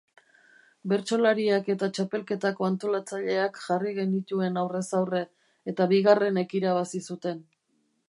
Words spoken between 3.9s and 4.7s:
genituen